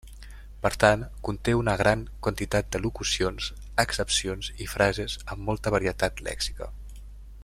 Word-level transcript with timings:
Per 0.65 0.69
tant, 0.83 1.01
conté 1.27 1.53
una 1.57 1.75
gran 1.81 2.01
quantitat 2.27 2.71
de 2.75 2.81
locucions, 2.85 3.51
accepcions 3.85 4.51
i 4.67 4.71
frases, 4.75 5.19
amb 5.37 5.49
molta 5.51 5.75
varietat 5.77 6.25
lèxica. 6.31 6.73